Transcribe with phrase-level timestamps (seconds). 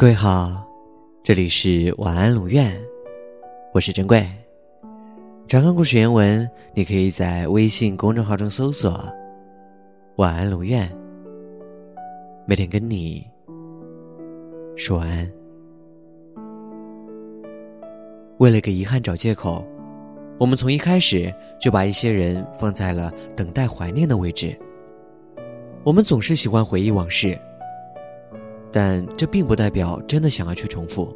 [0.00, 0.64] 各位好，
[1.24, 2.72] 这里是晚安鲁院，
[3.74, 4.24] 我是珍贵。
[5.48, 9.04] 查看故事原文，你可以在微信公众号中搜索
[10.18, 10.88] “晚安鲁院”，
[12.46, 13.26] 每天跟你
[14.76, 15.28] 说晚安。
[18.38, 19.66] 为了给遗憾找借口，
[20.38, 24.56] 我们从一开始就把一些人放在了等待怀念的位置。
[25.82, 27.36] 我们总是喜欢回忆往事。
[28.70, 31.14] 但这并不代表真的想要去重复。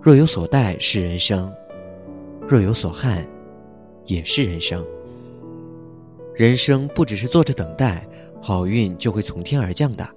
[0.00, 1.52] 若有所待是人生，
[2.46, 3.26] 若有所憾，
[4.06, 4.84] 也是人生。
[6.34, 8.06] 人生不只是坐着等待，
[8.40, 10.08] 好运就会从天而降的。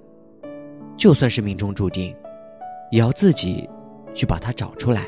[0.96, 2.14] 就算是命中注定，
[2.92, 3.68] 也要自己
[4.14, 5.02] 去把它找出来。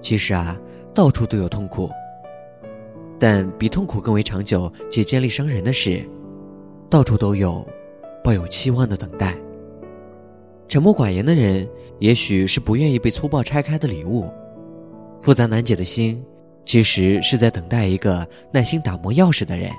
[0.00, 0.56] 其实啊，
[0.94, 1.90] 到处都有痛苦，
[3.18, 6.08] 但比痛苦更为长久且尖利伤人的是，
[6.88, 7.66] 到处都有
[8.22, 9.34] 抱有期望的等待。
[10.68, 14.28] 沉默寡言的人，也许是不愿意被粗暴拆开的礼物。
[15.20, 16.24] 复杂难解的心，
[16.64, 19.70] 其实是在等待一个耐心打磨钥匙的人。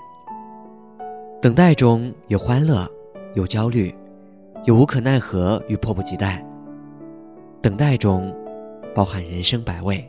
[1.42, 2.90] 等待中有欢乐，
[3.36, 3.94] 有焦虑，
[4.64, 6.44] 有无可奈何与迫不及待。
[7.62, 8.34] 等待中，
[8.94, 10.04] 包含人生百味。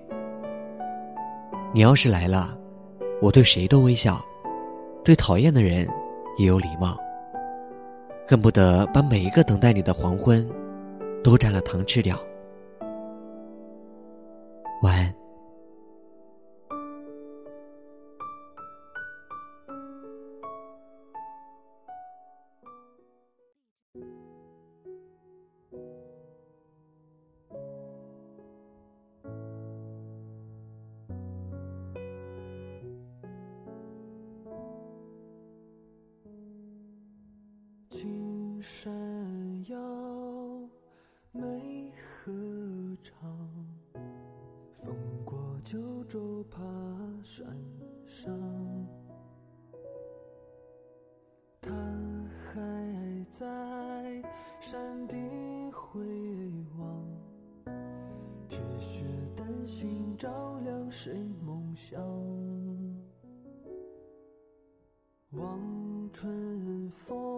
[1.75, 2.57] 你要是来了，
[3.21, 4.25] 我对谁都微笑，
[5.05, 5.87] 对讨厌的人
[6.39, 6.97] 也有礼貌，
[8.27, 10.49] 恨不得把每一个等待你的黄昏。
[11.23, 12.19] 都蘸了糖吃掉。
[14.83, 15.27] 晚安。
[37.89, 38.93] 青山
[45.69, 46.63] 九州爬
[47.25, 47.45] 山
[48.07, 48.33] 上。
[51.61, 51.73] 他
[52.55, 54.23] 还在
[54.61, 55.99] 山顶回
[56.79, 57.05] 望，
[58.47, 59.05] 铁血
[59.35, 61.13] 丹心照亮谁
[61.45, 62.01] 梦想？
[65.33, 67.36] 望春风。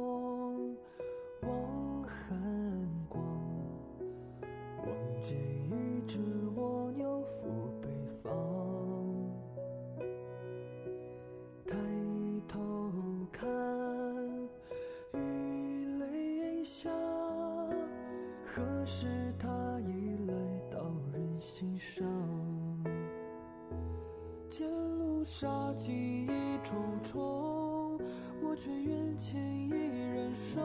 [18.59, 19.07] 可是
[19.39, 19.49] 他
[19.83, 20.35] 已来
[20.69, 20.81] 到
[21.13, 22.05] 人心上，
[24.51, 28.01] 前路杀机已重重，
[28.43, 30.61] 我却愿牵一人手，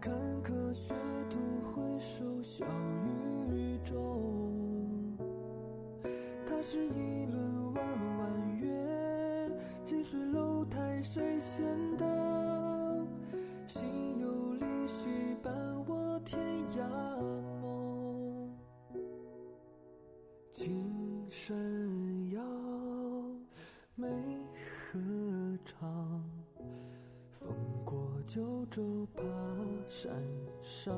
[0.00, 0.12] 坎
[0.42, 0.92] 坷血
[1.30, 1.38] 渡
[1.70, 2.66] 回首笑
[3.46, 5.16] 语中。
[6.44, 7.84] 他是一轮弯
[8.18, 9.52] 弯月，
[9.84, 11.64] 近水楼台谁先
[11.96, 12.23] 登？
[23.96, 24.08] 梅
[24.90, 24.98] 河
[25.64, 26.20] 长，
[27.30, 27.96] 风过
[28.26, 29.22] 九州爬
[29.88, 30.12] 山
[30.60, 30.92] 上。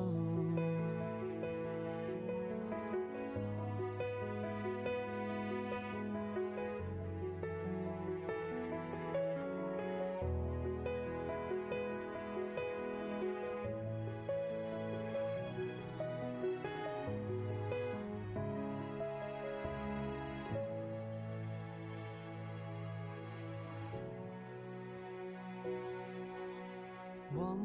[27.37, 27.55] 望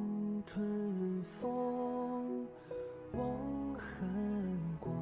[0.44, 2.46] 春风，
[3.12, 4.06] 望寒
[4.78, 4.94] 光，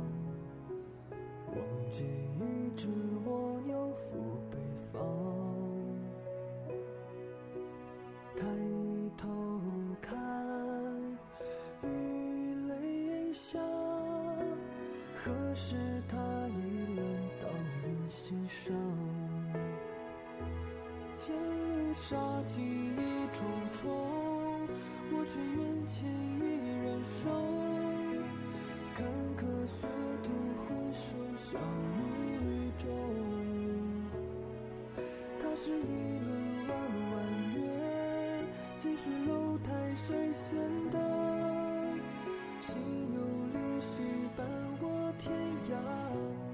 [1.48, 2.86] 望见一只
[3.26, 4.16] 蜗牛赴
[4.48, 4.56] 北
[4.92, 5.02] 方。
[8.36, 8.46] 抬
[9.16, 9.28] 头
[10.00, 10.16] 看，
[11.82, 13.58] 雨泪下，
[15.16, 15.76] 何时
[16.08, 16.16] 他
[16.48, 17.02] 已来
[17.42, 17.48] 到
[17.82, 18.72] 你心上？
[21.18, 22.16] 前路杀
[22.46, 22.96] 机已
[23.32, 24.29] 重重。
[25.12, 26.08] 我却愿牵
[26.38, 26.42] 一
[26.82, 27.28] 人手，
[28.94, 29.04] 坎
[29.36, 29.88] 坷学
[30.22, 30.26] 徒
[30.68, 31.00] 回首
[31.36, 31.58] 笑
[32.40, 32.42] 语
[32.78, 32.82] 中。
[35.40, 36.30] 他是一轮
[36.68, 36.70] 弯
[37.12, 37.14] 弯
[37.56, 37.58] 月，
[38.78, 40.58] 近水楼台谁先
[40.90, 41.00] 登？
[42.60, 42.76] 心
[43.14, 43.18] 有
[43.52, 44.02] 灵犀
[44.36, 44.46] 伴
[44.80, 44.84] 我
[45.18, 45.32] 天
[45.70, 45.72] 涯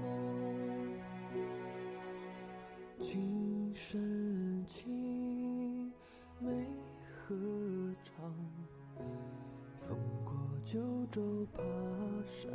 [0.01, 0.03] 梦，
[2.99, 4.16] 情深
[10.69, 10.77] 九
[11.09, 11.63] 州爬
[12.27, 12.51] 山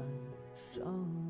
[0.71, 1.22] 上。